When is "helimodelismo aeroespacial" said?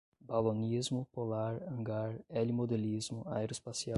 2.33-3.89